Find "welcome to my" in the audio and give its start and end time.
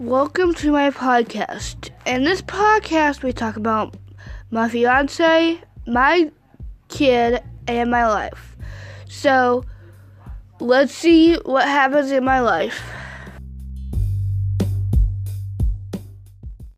0.00-0.90